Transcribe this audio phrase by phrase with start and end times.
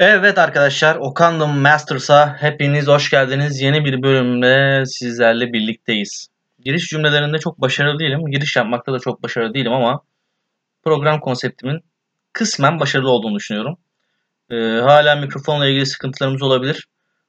[0.00, 3.60] Evet arkadaşlar, Okandom Masters'a hepiniz hoş geldiniz.
[3.60, 6.28] Yeni bir bölümle sizlerle birlikteyiz.
[6.64, 8.26] Giriş cümlelerinde çok başarılı değilim.
[8.30, 10.00] Giriş yapmakta da çok başarılı değilim ama
[10.84, 11.80] program konseptimin
[12.32, 13.76] kısmen başarılı olduğunu düşünüyorum.
[14.50, 16.88] Ee, hala mikrofonla ilgili sıkıntılarımız olabilir.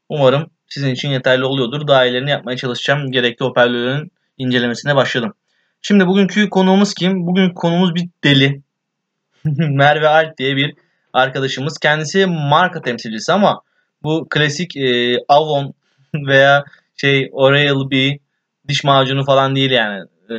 [0.10, 1.88] Umarım sizin için yeterli oluyordur.
[1.88, 3.12] Daha iyilerini yapmaya çalışacağım.
[3.12, 5.34] Gerekli hoparlörlerin incelemesine başladım.
[5.82, 7.28] Şimdi bugünkü konuğumuz kim?
[7.28, 8.62] Bugün konuğumuz bir deli.
[9.58, 10.85] Merve Alp diye bir
[11.16, 11.78] arkadaşımız.
[11.78, 13.62] Kendisi marka temsilcisi ama
[14.04, 15.74] bu klasik e, Avon
[16.14, 16.64] veya
[16.96, 18.20] şey Oral-B
[18.68, 20.04] diş macunu falan değil yani.
[20.30, 20.36] E,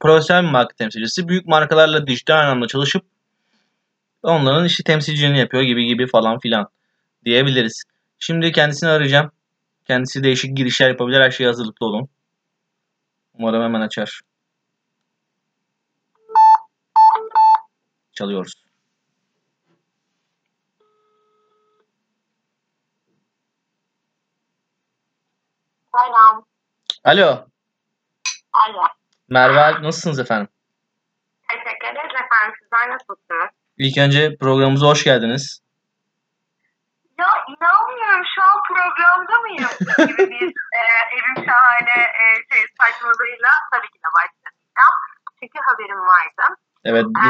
[0.00, 1.28] profesyonel bir marka temsilcisi.
[1.28, 3.02] Büyük markalarla dijital anlamda çalışıp
[4.22, 6.68] onların işte temsilciliğini yapıyor gibi gibi falan filan
[7.24, 7.84] diyebiliriz.
[8.18, 9.30] Şimdi kendisini arayacağım.
[9.84, 11.20] Kendisi değişik girişler yapabilir.
[11.20, 12.08] Her şeye hazırlıklı olun.
[13.34, 14.20] Umarım hemen açar.
[18.12, 18.67] Çalıyoruz.
[25.98, 26.44] Selam.
[27.04, 27.46] Alo.
[28.52, 28.82] Alo.
[29.28, 30.48] Merve Alp nasılsınız efendim?
[31.48, 32.54] Teşekkür ederiz efendim.
[32.62, 33.50] Sizler nasılsınız?
[33.78, 35.60] İlk önce programımıza hoş geldiniz.
[37.18, 39.70] Ya inanmıyorum şu an programda mıyım?
[40.08, 40.80] gibi bir e,
[41.16, 44.96] evim şahane e, şey saçmalığıyla tabii ki de başlayacağım.
[45.40, 46.44] Çünkü haberim vardı.
[46.84, 47.04] Evet.
[47.04, 47.28] E,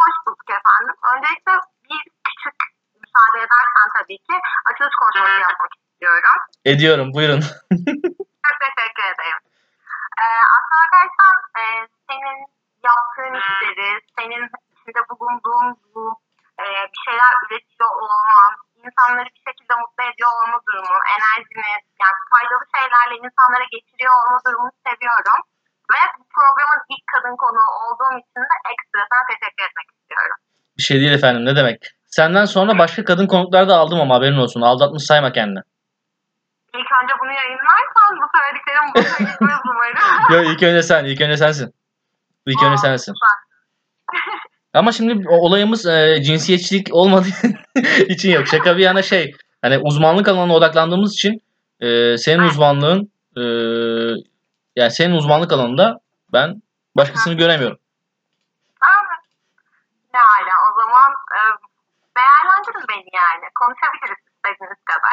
[0.00, 0.96] hoş bulduk efendim.
[1.12, 1.52] Öncelikle
[1.90, 2.56] bir küçük
[3.02, 4.34] müsaade edersen tabii ki
[4.70, 6.38] açılış konuşması yapmak istiyorum.
[6.64, 7.14] Ediyorum.
[7.14, 7.40] Buyurun.
[8.46, 9.40] Çok teşekkür ederim.
[10.20, 10.26] Ee,
[10.94, 11.62] bakarsan e,
[12.08, 12.38] senin
[12.88, 16.04] yaptığın işleri, senin içinde bulunduğun bu
[16.62, 18.52] e, bir şeyler üretiyor olman,
[18.84, 24.74] insanları bir şekilde mutlu ediyor olma durumu, enerjini, yani faydalı şeylerle insanlara getiriyor olma durumunu
[24.86, 25.40] seviyorum.
[25.92, 30.36] Ve bu programın ilk kadın konuğu olduğum için de ekstra sana teşekkür etmek istiyorum.
[30.76, 31.42] Bir şey değil efendim.
[31.44, 31.78] Ne demek?
[32.18, 34.60] Senden sonra başka kadın konuklar da aldım ama haberin olsun.
[34.60, 35.62] Aldatmış sayma kendini.
[36.78, 37.32] İlk önce bunu
[38.04, 38.86] yayınlarsan bu söylediklerim
[39.32, 39.96] gitmez umarım.
[40.32, 41.04] Yok ilk önce sen.
[41.04, 41.74] ilk önce sensin.
[42.46, 43.14] İlk önce sensin.
[44.74, 47.28] Ama şimdi olayımız e, cinsiyetçilik olmadığı
[48.08, 48.46] için yok.
[48.46, 49.34] Şaka bir yana şey.
[49.62, 51.42] Hani uzmanlık alanına odaklandığımız için
[51.80, 53.42] e, senin uzmanlığın e,
[54.76, 56.00] yani senin uzmanlık alanında
[56.32, 56.62] ben
[56.96, 57.78] başkasını göremiyorum.
[60.14, 61.40] Ne hala o zaman e,
[62.16, 63.50] değerlendirin beni yani.
[63.54, 65.12] Konuşabiliriz istediğiniz kadar.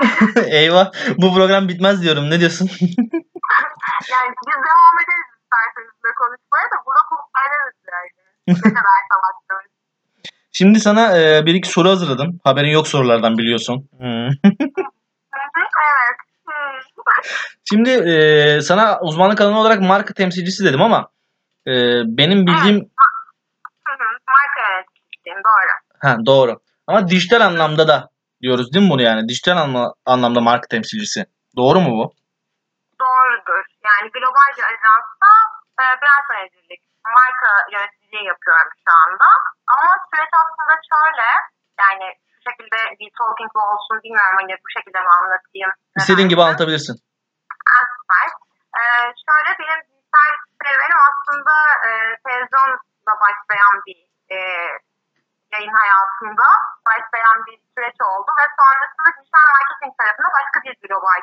[0.60, 0.92] Eyvah.
[1.18, 2.30] Bu program bitmez diyorum.
[2.30, 2.70] Ne diyorsun?
[4.12, 8.10] yani biz devam ederiz isterseniz de konuşmaya da burada konuşmayız yani.
[8.48, 9.72] Ne kadar savaşıyoruz.
[10.52, 12.40] Şimdi sana e, bir iki soru hazırladım.
[12.44, 13.90] Haberin yok sorulardan biliyorsun.
[13.98, 14.30] Hmm.
[15.78, 16.18] Evet.
[17.70, 21.10] Şimdi e, sana uzmanlık alanı olarak marka temsilcisi dedim ama
[21.68, 21.72] e,
[22.06, 22.92] benim bildiğim
[24.28, 25.72] Marka yöneticiyim doğru.
[26.00, 26.60] ha doğru.
[26.88, 28.10] Ama dijital anlamda da
[28.42, 29.30] diyoruz değil mi bunu yani?
[29.30, 31.26] Dijital anla- anlamda marka temsilcisi.
[31.58, 32.06] Doğru mu bu?
[33.04, 33.64] Doğrudur.
[33.88, 35.30] Yani global bir ajansta
[35.82, 36.82] e, brand menajerlik,
[37.18, 39.28] marka yöneticiliği yapıyorum şu anda.
[39.74, 41.28] Ama süreç aslında şöyle,
[41.84, 45.72] yani şu şekilde bir talking bu olsun bilmiyorum hani bu şekilde mi anlatayım.
[46.00, 46.96] İstediğin gibi anlatabilirsin.
[47.70, 48.28] Ha, süper.
[48.80, 48.82] E,
[49.26, 50.30] şöyle benim dijital
[50.64, 51.56] serüvenim aslında
[51.88, 51.90] e,
[52.26, 53.98] televizyonla başlayan bir
[54.36, 54.38] e,
[55.54, 56.48] yayın hayatında
[56.90, 61.22] başlayan bir süreç oldu ve sonrasında dijital marketing tarafında başka bir global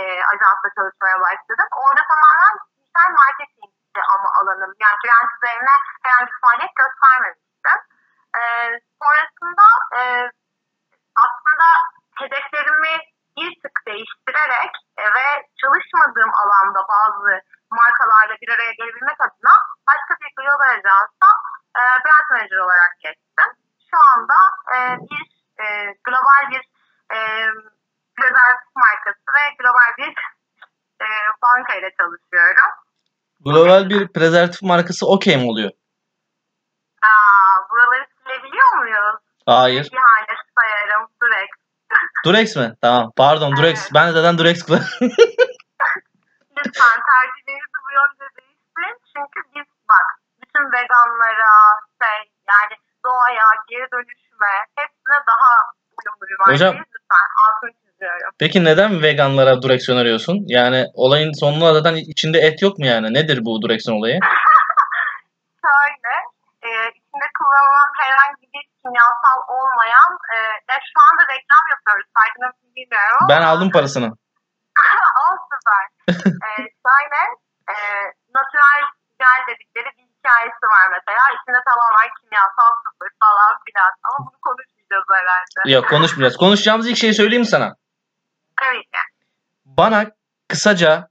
[0.00, 0.02] e,
[0.32, 1.68] ajansla çalışmaya başladım.
[1.82, 4.72] Orada tamamen dijital marketingti ama alanım.
[4.84, 7.78] Yani brand üzerine herhangi bir faaliyet göstermemiştim.
[8.38, 8.42] E,
[9.00, 9.66] sonrasında
[9.98, 10.00] e,
[11.24, 11.68] aslında
[12.20, 12.94] hedeflerimi
[13.36, 15.26] bir tık değiştirerek e, ve
[15.62, 19.54] çalışmadığım alanda bazı markalarla bir araya gelebilmek adına
[19.88, 21.28] başka bir global ajansa
[21.78, 23.50] e, brand manager olarak geçtim.
[23.90, 24.38] Şu anda
[24.74, 25.24] e, bir
[25.64, 25.66] e,
[26.04, 26.62] global bir
[27.16, 27.18] e,
[28.74, 30.14] markası ve global bir
[31.02, 31.06] e,
[31.42, 32.70] banka ile çalışıyorum.
[33.40, 35.70] Global bir prezervatif markası okey mi oluyor?
[37.02, 39.20] Aa, buraları silebiliyor muyuz?
[39.46, 39.88] Hayır.
[39.92, 41.08] İhanet sayarım.
[41.22, 41.48] Durex.
[42.24, 42.76] Durex mi?
[42.82, 43.12] Tamam.
[43.16, 43.80] Pardon Durex.
[43.80, 43.90] Evet.
[43.94, 44.98] Ben zaten Durex kullanıyorum.
[46.56, 48.96] Lütfen tercihlerinizi bu yönde değiştirin.
[49.12, 50.06] Çünkü biz bak
[50.42, 51.52] bütün veganlara,
[53.92, 55.50] dönüşüme hepsine daha
[55.98, 56.60] uyumlu bir markayız.
[56.60, 56.74] Hocam.
[56.74, 58.30] Lütfen altını çiziyorum.
[58.38, 60.36] Peki neden veganlara Durex öneriyorsun?
[60.46, 63.14] Yani olayın sonunda zaten içinde et yok mu yani?
[63.14, 64.18] Nedir bu Durex'in olayı?
[65.64, 66.14] Şöyle,
[66.66, 70.36] e, içinde kullanılan herhangi bir kimyasal olmayan, e,
[70.68, 72.06] ya şu anda reklam yapıyoruz.
[72.18, 73.26] Farkında mısın bilmiyorum.
[73.30, 74.08] Ben aldım parasını.
[75.22, 75.84] o süper.
[76.46, 76.50] e,
[76.84, 77.22] şöyle,
[77.72, 77.74] e,
[78.36, 78.82] natural
[79.22, 81.22] gel dedikleri bir hikayesi var mesela.
[81.36, 83.10] İçinde tamamen kimyasal sıfır
[83.40, 83.92] falan filan.
[84.02, 85.72] Ama bunu konuşmayacağız herhalde.
[85.72, 86.36] Yok konuşmayacağız.
[86.36, 87.76] Konuşacağımız ilk şeyi söyleyeyim mi sana?
[88.56, 88.98] Tabii ki.
[89.64, 90.06] Bana
[90.48, 91.08] kısaca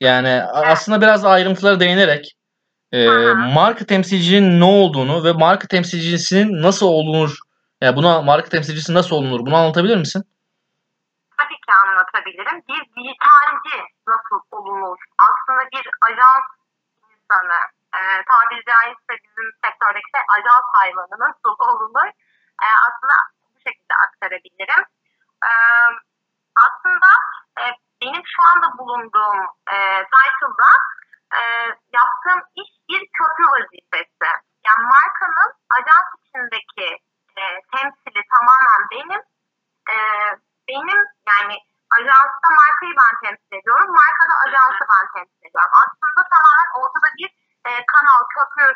[0.00, 2.36] yani aslında biraz ayrıntılara değinerek
[2.92, 7.36] e, marka temsilcinin ne olduğunu ve marka temsilcisinin nasıl olunur
[7.80, 10.22] yani buna marka temsilcisi nasıl olunur bunu anlatabilir misin?
[11.38, 12.62] Tabii ki anlatabilirim.
[12.68, 13.76] Bir dijitalci
[14.08, 14.98] nasıl olunur?
[15.26, 16.46] Aslında bir ajans
[17.12, 17.58] insanı,
[17.96, 19.50] e, tabiri caizse bizim
[19.86, 22.08] sektördeki şey ajans hayvanı nasıl olunur?
[22.64, 23.16] E, aslında
[23.54, 24.84] bu şekilde aktarabilirim.
[25.48, 25.50] E,
[26.66, 27.10] aslında
[27.60, 27.64] e,
[28.02, 29.40] benim şu anda bulunduğum
[29.74, 29.76] e,
[30.12, 30.70] title'da
[31.38, 31.40] e,
[31.98, 34.30] yaptığım iş bir köprü vazifesi.
[34.66, 36.88] Yani markanın ajans içindeki
[37.38, 37.42] e,
[37.72, 39.22] temsili tamamen benim.
[39.92, 39.96] E,
[40.68, 41.00] benim
[41.32, 41.56] yani
[41.98, 43.88] ajansta markayı ben temsil ediyorum.
[44.00, 45.74] Markada ajansı ben temsil ediyorum.
[45.82, 47.30] Aslında tamamen ortada bir
[47.68, 48.66] e, kanal, köprü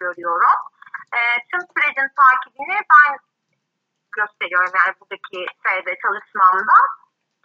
[0.00, 0.58] görüyorum.
[1.16, 1.20] E,
[1.50, 3.18] tüm sürecin takibini ben
[4.16, 6.76] gösteriyorum yani buradaki şeyde çalışmamda.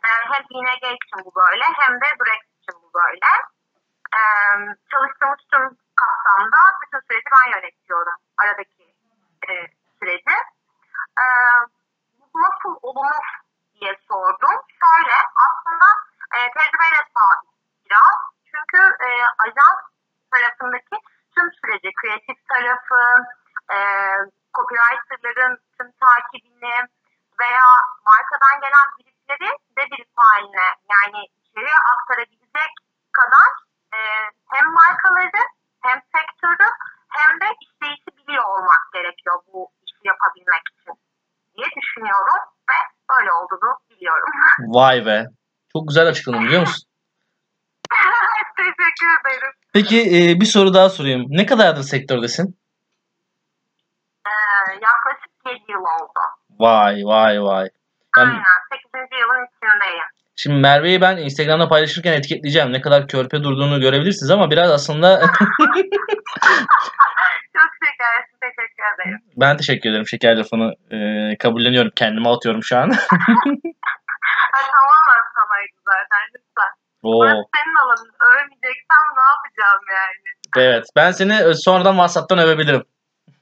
[0.06, 3.32] E, hem ING için bu böyle hem de Brexit için bu böyle.
[4.18, 4.22] E,
[4.92, 5.64] çalıştığımız tüm
[6.02, 8.18] kapsamda bütün süreci ben yönetiyorum.
[8.42, 8.84] Aradaki
[9.50, 9.52] e,
[10.00, 10.36] süreci.
[11.24, 11.26] E,
[12.36, 13.26] nasıl olunur
[13.74, 14.56] diye sordum.
[14.82, 15.88] Şöyle aslında
[16.36, 17.50] e, tecrübeyle sabit
[17.86, 18.20] biraz.
[18.52, 19.08] Çünkü e,
[19.46, 19.82] ajans
[20.32, 20.96] tarafındaki
[21.86, 23.04] tüm süreci, kreatif tarafı,
[23.74, 23.78] e,
[24.56, 26.76] copywriterların tüm takibini
[27.42, 27.68] veya
[28.06, 32.72] markadan gelen briefleri de brief haline yani içeriye aktarabilecek
[33.18, 33.50] kadar
[33.94, 34.00] e,
[34.54, 35.44] hem markaları
[35.82, 36.70] hem sektörü
[37.10, 40.94] hem de işleyişi biliyor olmak gerekiyor bu işi yapabilmek için
[41.58, 42.78] diye düşünüyorum ve
[43.20, 44.30] öyle olduğunu biliyorum.
[44.60, 45.26] Vay be.
[45.74, 46.95] Çok güzel açıkladın biliyor musun?
[49.76, 51.26] Peki e, bir soru daha sorayım.
[51.30, 52.58] Ne kadardır sektördesin?
[54.28, 54.32] Ee,
[54.74, 55.32] yaklaşık
[55.62, 56.20] 7 yıl oldu.
[56.60, 57.70] Vay vay vay.
[58.18, 58.34] Ben, Aynen.
[58.34, 58.42] 8.
[59.22, 60.04] yılın içindeyim.
[60.36, 62.74] şimdi Merve'yi ben Instagram'da paylaşırken etiketleyeceğim.
[62.74, 65.30] Ne kadar körpe durduğunu görebilirsiniz ama biraz aslında Çok
[67.84, 68.38] şekersin.
[68.42, 69.20] Teşekkür ederim.
[69.38, 70.08] ben teşekkür ederim.
[70.08, 70.98] Şeker lafını e,
[71.38, 71.92] kabulleniyorum.
[71.96, 72.90] Kendime atıyorum şu an.
[74.72, 76.24] Tamamen sanaydı zaten.
[76.36, 76.72] Lütfen.
[77.06, 77.20] Oo.
[77.20, 78.12] Burası senin alanın.
[78.30, 80.28] Övmeyeceksem ne yapacağım yani?
[80.58, 80.86] Evet.
[80.96, 82.84] Ben seni e, sonradan WhatsApp'tan övebilirim.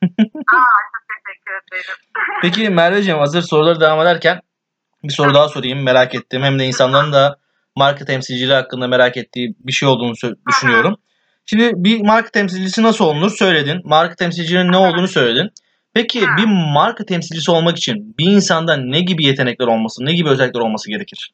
[0.04, 1.98] Aa, çok teşekkür ederim.
[2.42, 4.42] Peki Merveciğim hazır soruları devam ederken
[5.04, 5.84] bir soru daha sorayım.
[5.84, 7.38] Merak ettiğim hem de insanların da
[7.76, 10.14] marka temsilciliği hakkında merak ettiği bir şey olduğunu
[10.50, 10.96] düşünüyorum.
[11.46, 13.82] Şimdi bir marka temsilcisi nasıl olunur söyledin.
[13.86, 15.50] Marka temsilcinin ne olduğunu söyledin.
[15.94, 20.62] Peki bir marka temsilcisi olmak için bir insanda ne gibi yetenekler olması, ne gibi özellikler
[20.62, 21.34] olması gerekir?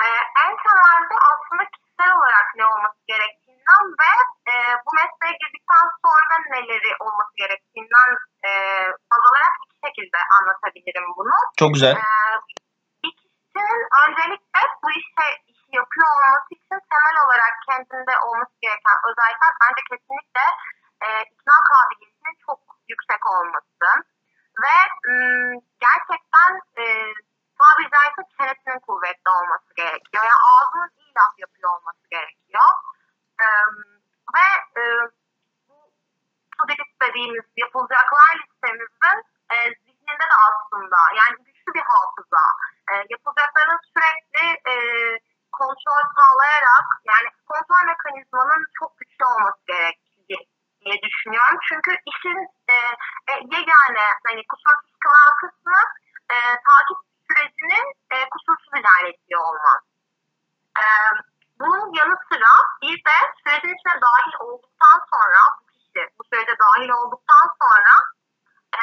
[0.00, 0.02] Ee,
[0.44, 4.12] en temelde aslında kişisel olarak ne olması gerektiğinden ve
[4.50, 4.54] e,
[4.84, 8.10] bu mesleğe girdikten sonra neleri olması gerektiğinden
[8.46, 8.50] e,
[9.10, 11.36] baz alarak iki şekilde anlatabilirim bunu.
[11.60, 11.96] Çok güzel.
[11.96, 12.36] Ee,
[13.02, 19.52] bir kişinin öncelikle bu işe işi yapıyor olması için temel olarak kendinde olması gereken özellikler
[19.62, 20.46] bence kesinlikle
[21.04, 22.60] e, ikna kabiliyetinin çok
[22.92, 23.88] yüksek olması
[24.64, 24.76] ve
[25.10, 25.52] ım,
[25.86, 26.84] gerçekten e,
[27.58, 30.22] tabiri caizse çenesinin kuvvetli olması gerekiyor.
[30.30, 32.70] Yani ağzının iyi laf yapıyor olması gerekiyor.
[33.46, 33.72] Em,
[34.34, 34.46] ve
[34.80, 34.82] e,
[36.58, 36.62] bu
[37.02, 39.18] dediğimiz yapılacaklar listemizin
[39.54, 41.36] e, zihninde de aslında yani
[41.70, 42.44] güçlü bir hafıza.
[42.90, 44.74] E, yapılacakların sürekli e,
[45.52, 50.38] kontrol sağlayarak yani kontrol mekanizmanın çok güçlü olması gerektiği
[50.80, 51.58] diye düşünüyorum.
[51.68, 52.74] Çünkü işin e,
[53.30, 55.80] e, yegane hani kusursuz kılan kısmı
[56.30, 56.36] e,
[56.68, 59.82] takip sürecinin e, kusursuz ilerletiyor olmak.
[60.82, 60.84] E,
[61.60, 62.52] bunun yanı sıra
[62.82, 67.94] bir de sürecin içine dahil olduktan sonra bu kişi bu sürece dahil olduktan sonra
[68.80, 68.82] e,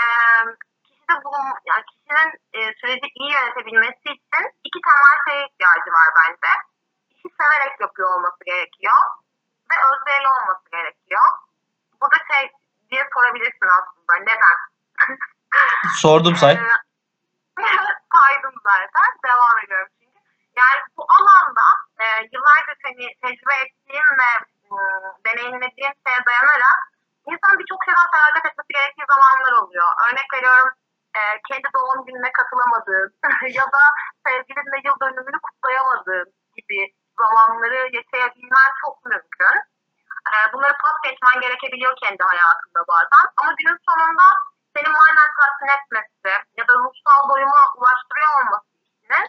[1.08, 6.52] kişide bulun, yani kişinin e, süreci iyi yönetebilmesi için iki temel şeye ihtiyacı var bence.
[7.10, 9.02] İşi severek yapıyor olması gerekiyor
[9.70, 11.28] ve özverili olması gerekiyor.
[12.02, 12.52] Bu da şey
[12.90, 14.14] diye sorabilirsin aslında.
[14.20, 14.58] Neden?
[16.02, 16.54] Sordum say.
[16.54, 16.58] Ee,
[18.14, 19.10] saydım zaten.
[19.26, 20.20] Devam ediyorum çünkü.
[20.60, 21.68] Yani bu alanda
[22.00, 24.32] e, yıllardır hani tecrübe ettiğim ve
[24.74, 24.78] e,
[25.26, 26.80] deneyimlediğim şeye dayanarak
[27.32, 29.88] insanın birçok şeyden feragat etmesi gerektiği zamanlar oluyor.
[30.08, 30.70] Örnek veriyorum
[31.18, 33.10] e, kendi doğum gününe katılamadığın
[33.60, 33.84] ya da
[34.28, 36.80] sevgilinle yıl dönümünü kutlayamadığın gibi
[37.22, 39.58] zamanları yaşayabilmen çok mümkün.
[40.34, 43.24] E, bunları pas geçmen gerekebiliyor kendi hayatında bazen.
[43.38, 44.28] Ama günün sonunda
[44.76, 49.22] seni manen tatmin etmesi ya da ruhsal doyuma ulaştırıyor olması işini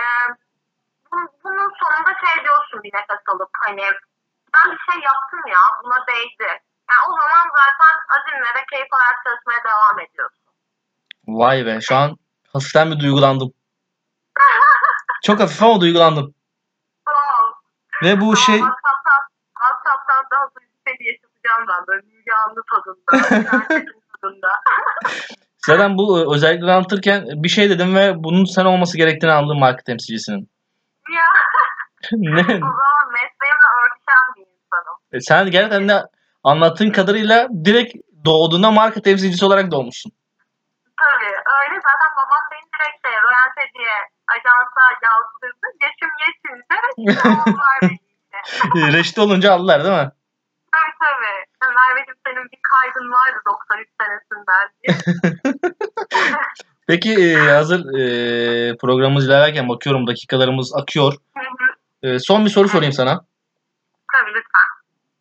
[0.00, 0.04] e,
[1.12, 3.86] bunun, sonunda şey diyorsun bir nefes alıp hani
[4.54, 6.48] ben bir şey yaptım ya buna değdi.
[6.90, 10.47] Yani o zaman zaten azimle ve keyif alarak çalışmaya devam ediyorsun.
[11.28, 12.16] Vay be şu an
[12.52, 13.52] hafiften bir duygulandım.
[15.24, 16.34] Çok hafif ama duygulandım.
[18.02, 24.48] Ve bu şey WhatsApp'tan, daha duygu seni yaşatacağım ben böyle Müge Anlı tadında.
[25.66, 29.82] zaten bu e, özellikleri anlatırken bir şey dedim ve bunun sen olması gerektiğini anladım marka
[29.82, 30.50] temsilcisinin.
[31.14, 31.22] ya
[32.12, 32.40] ne?
[32.40, 34.96] o zaman mesleğimle örtüşen bir insanım.
[35.12, 36.02] E, Sen gerçekten de
[36.44, 37.94] anlattığın kadarıyla direkt
[38.24, 40.12] doğduğunda marka temsilcisi olarak doğmuşsun.
[41.00, 43.96] Tabii öyle zaten babam beni direkt şey Royante diye
[44.34, 45.66] ajansa yazdırdı.
[45.82, 48.92] Yaşım yetince tamamlar beni.
[48.96, 50.10] Reşit olunca aldılar değil mi?
[50.72, 51.74] Tabii tabii.
[51.74, 54.68] Merveciğim senin bir kaydın vardı 93 senesinden.
[56.86, 61.12] Peki e, hazır e, programımız ilerlerken bakıyorum dakikalarımız akıyor.
[61.36, 62.08] Hı hı.
[62.14, 63.24] E, son bir soru sorayım sana.
[64.12, 64.68] tabii lütfen.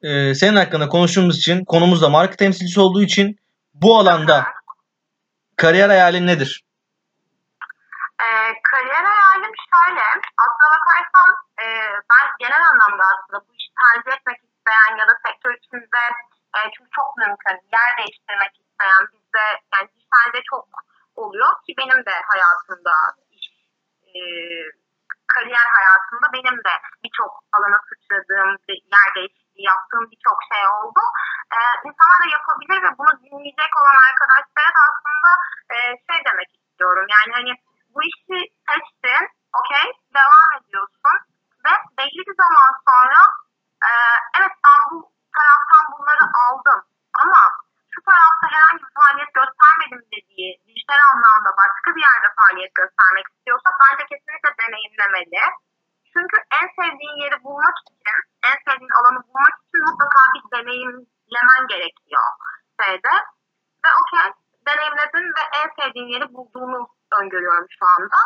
[0.01, 3.39] E, senin hakkında konuştuğumuz için konumuz da marka temsilcisi olduğu için
[3.73, 4.45] bu alanda
[5.57, 6.63] kariyer hayalin nedir?
[8.23, 10.03] Ee, kariyer hayalim şöyle.
[10.43, 11.29] Aslına bakarsan
[11.63, 11.65] e,
[12.11, 16.03] ben genel anlamda aslında bu işi tercih etmek isteyen ya da sektör içinde
[16.55, 20.67] e, çünkü çok mümkün yer değiştirmek isteyen bizde yani dijitalde çok
[21.15, 22.95] oluyor ki benim de hayatımda
[23.31, 23.45] iş
[24.07, 24.19] e,
[25.33, 26.73] kariyer hayatımda benim de
[27.03, 31.01] birçok alana sıçradığım, yer değişikliği yaptığım birçok şey oldu.
[31.55, 35.31] Ee, insanlar da yapabilir ve bunu dinleyecek olan arkadaşlara da aslında
[35.73, 35.75] e,
[36.07, 37.05] şey demek istiyorum.
[37.15, 37.51] Yani hani
[37.93, 38.37] bu işi
[38.67, 39.23] seçtin,
[39.59, 39.87] okey,
[40.17, 41.17] devam ediyorsun
[41.65, 43.19] ve belli bir zaman sonra
[43.87, 43.89] e,
[44.37, 44.97] evet ben bu
[45.37, 46.79] taraftan bunları aldım
[47.23, 47.41] ama
[47.93, 53.69] şu tarafta herhangi bir faaliyet göstermedim dediği dijital anlamda başka bir yerde faaliyet göstermek istiyorsa
[53.81, 55.43] bence kesinlikle deneyimlemeli.
[56.13, 58.17] Çünkü en sevdiğin yeri bulmak için,
[58.49, 62.27] en sevdiğin alanı bulmak için mutlaka bir deneyimlemen gerekiyor
[62.81, 63.13] şeyde.
[63.83, 64.27] Ve okey,
[64.67, 66.87] deneyimledin ve en sevdiğin yeri bulduğunu
[67.19, 68.19] öngörüyorum şu anda.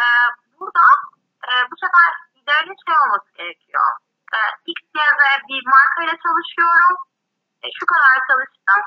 [0.00, 0.04] Ee,
[0.58, 0.84] burada
[1.48, 3.88] e, bu sefer idealin şey olması gerekiyor.
[4.34, 4.38] Ee,
[4.72, 6.94] X, Y, Z bir markayla çalışıyorum.
[7.64, 8.82] E, şu kadar çalıştım.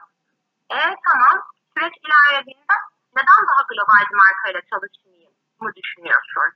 [0.78, 1.36] E tamam,
[1.74, 2.76] süreç ilerlediğinde
[3.18, 6.50] neden daha global bir markayla çalışmayayım mı düşünüyorsun?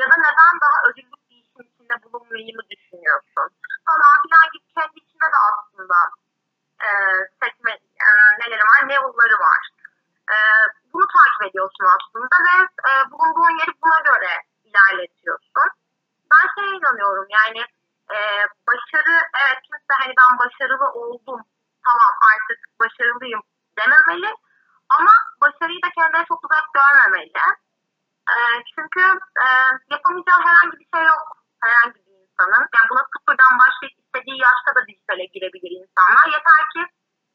[0.00, 3.48] Ya da neden daha ödüllük bir işin içinde bulunmayayım mı düşünüyorsun?
[3.88, 5.98] Falan filan gibi kendi içinde de aslında
[6.86, 6.88] e,
[7.42, 7.72] sekme,
[8.04, 8.08] e,
[8.40, 9.62] neleri var, ne yolları var.
[10.34, 10.36] E,
[10.92, 11.06] bunu
[11.78, 12.56] ediyorsun aslında ve
[12.88, 14.32] e, bulunduğun yeri buna göre
[14.64, 15.68] ilerletiyorsun.
[16.30, 17.62] Ben şeye inanıyorum yani
[18.10, 18.18] e,
[18.68, 21.40] başarı, evet kimse hani ben başarılı oldum,
[21.84, 23.42] tamam artık başarılıyım
[23.78, 24.34] dememeli.
[24.98, 27.32] Ama başarıyı da kendine çok uzak görmemeli.
[28.34, 28.36] E,
[28.74, 29.02] çünkü
[29.42, 29.46] e,
[29.90, 31.26] yapamayacağı herhangi bir şey yok
[31.62, 32.64] herhangi bir insanın.
[32.74, 36.24] Yani buna sıfırdan başlayıp istediği yaşta da dijitale girebilir insanlar.
[36.34, 36.82] Yeter ki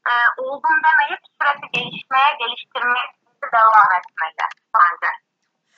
[0.09, 3.05] e, oldum demeyip sürekli gelişmeye, geliştirmeye
[3.51, 4.12] devam bence.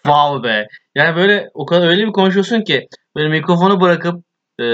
[0.05, 0.67] Wow be.
[0.95, 4.23] Yani böyle o kadar öyle bir konuşuyorsun ki böyle mikrofonu bırakıp
[4.59, 4.63] e,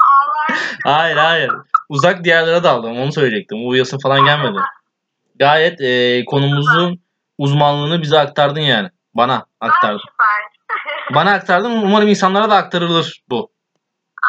[0.00, 0.58] ağlar.
[0.84, 1.50] hayır hayır
[1.88, 3.68] uzak diyarlara daldım onu söyleyecektim.
[3.68, 4.58] Uyuyasın falan gelmedi.
[5.38, 7.00] Gayet e, konumuzun
[7.38, 8.90] uzmanlığını bize aktardın yani.
[9.14, 10.00] Bana aktardın.
[11.14, 13.50] Bana aktardın umarım insanlara da aktarılır bu.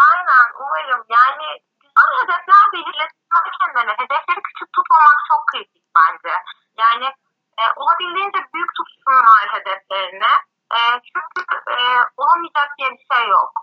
[0.10, 1.06] Aynen umarım.
[1.10, 1.48] Yani
[1.82, 3.92] güzel hedefler belirletmek kendine.
[3.94, 6.36] Hedefleri küçük tutmamak çok kritik bence.
[6.78, 7.13] Yani
[7.60, 10.34] e, olabildiğince büyük tutsunlar hedeflerini.
[10.78, 11.42] E, çünkü
[11.75, 11.78] e,
[12.18, 13.54] olamayacak diye bir şey yok.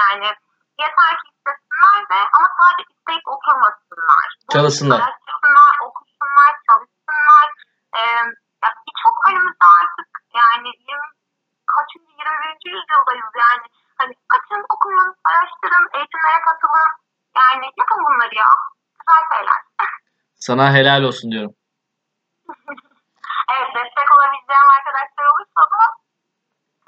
[0.00, 0.28] Yani
[0.82, 4.26] yeter ki istesinler de ama sadece isteyip oturmasınlar.
[4.54, 5.00] Çalışsınlar.
[5.00, 7.46] Araştırsınlar, okusunlar, çalışsınlar.
[7.98, 8.00] E,
[8.62, 10.08] ya Birçok önümüzde artık
[10.40, 11.08] yani 20,
[11.72, 12.12] kaçıncı
[12.64, 12.76] 21.
[12.76, 13.66] yüzyıldayız yani.
[13.98, 16.90] Hani açın, okuyun, araştırın, eğitimlere katılın.
[17.40, 18.50] Yani yapın bunları ya.
[18.98, 19.60] Güzel şeyler.
[20.34, 21.54] Sana helal olsun diyorum.
[23.52, 25.82] evet destek olabileceğim arkadaşlar olursa da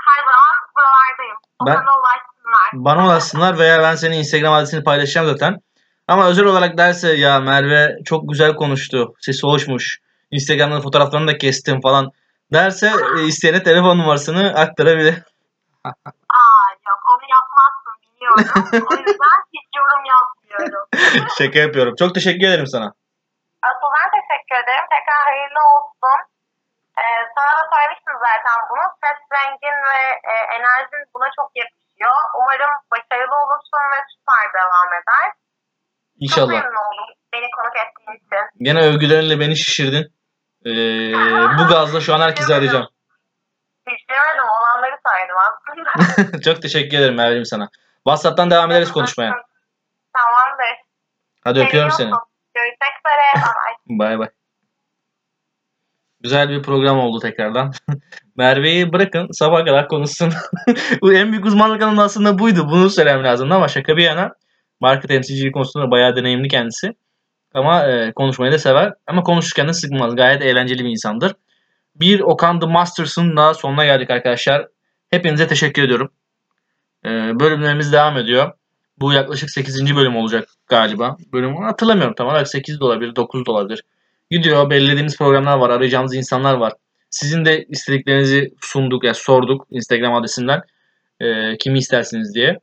[0.06, 1.36] her zaman buralardayım.
[1.60, 2.68] O Ben- bana ulaşsınlar.
[2.72, 5.60] Bana ulaşsınlar veya ben senin Instagram adresini paylaşacağım zaten.
[6.08, 9.14] Ama özel olarak derse ya Merve çok güzel konuştu.
[9.20, 9.98] Sesi hoşmuş.
[10.30, 12.10] Instagram'da fotoğraflarını da kestim falan
[12.52, 15.14] derse e, isteyene telefon numarasını aktarabilir.
[15.84, 18.86] Aa yok onu yapmazsın biliyorum.
[18.90, 20.88] o yüzden hiç yorum yapmıyorum.
[21.38, 21.94] Şaka yapıyorum.
[21.98, 22.92] Çok teşekkür ederim sana.
[23.62, 24.86] Asıl ben teşekkür ederim.
[24.90, 26.35] Tekrar hayırlı olsun.
[27.06, 28.84] Ee, sana da söylemiştim zaten bunu.
[29.02, 29.98] Ses rengin ve
[30.32, 32.18] e, enerjin buna çok yakışıyor.
[32.38, 35.26] Umarım başarılı olursun ve süper devam eder.
[35.30, 36.52] Çok İnşallah.
[36.52, 38.44] memnun oldum beni konuk ettiğin için.
[38.66, 40.04] Gene övgülerinle beni şişirdin.
[40.66, 40.70] Ee,
[41.58, 42.88] bu gazla şu an herkesi arayacağım.
[43.90, 46.40] Hiç demedim olanları saydım aslında.
[46.44, 47.68] Çok teşekkür ederim Merve'cim sana.
[47.96, 49.32] WhatsApp'tan devam ederiz konuşmaya.
[50.12, 50.76] Tamamdır.
[51.44, 52.10] Hadi öpüyorum seni.
[52.54, 53.44] Görüşmek üzere.
[53.88, 53.98] Bye bye.
[53.98, 54.28] Bay bay.
[56.26, 57.72] Güzel bir program oldu tekrardan.
[58.36, 60.32] Merve'yi bırakın sabah kadar konuşsun.
[61.02, 62.68] Bu en büyük uzmanlık alanı aslında buydu.
[62.70, 64.32] Bunu söylemem lazımdı ama şaka bir yana
[64.80, 66.92] marka temsilciliği konusunda bayağı deneyimli kendisi.
[67.54, 68.92] Ama e, konuşmayı da sever.
[69.06, 70.16] Ama konuşurken de sıkılmaz.
[70.16, 71.32] Gayet eğlenceli bir insandır.
[71.96, 74.68] Bir Okan The Masters'ın da sonuna geldik arkadaşlar.
[75.10, 76.10] Hepinize teşekkür ediyorum.
[77.04, 77.08] E,
[77.40, 78.52] bölümlerimiz devam ediyor.
[78.98, 79.96] Bu yaklaşık 8.
[79.96, 81.16] bölüm olacak galiba.
[81.32, 83.82] Bölüm hatırlamıyorum tam olarak 8 de olabilir, 9 da olabilir.
[84.30, 86.72] Gidiyor, belirlediğimiz programlar var, arayacağımız insanlar var.
[87.10, 90.62] Sizin de istediklerinizi sunduk, ya sorduk Instagram adresinden.
[91.20, 92.58] e, kimi istersiniz diye.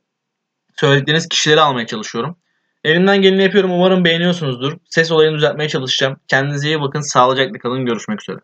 [0.76, 2.38] Söyledikleriniz kişileri almaya çalışıyorum.
[2.84, 3.72] Elimden geleni yapıyorum.
[3.72, 4.76] Umarım beğeniyorsunuzdur.
[4.90, 6.16] Ses olayını düzeltmeye çalışacağım.
[6.28, 7.00] Kendinize iyi bakın.
[7.00, 7.86] Sağlıcakla kalın.
[7.86, 8.38] Görüşmek üzere.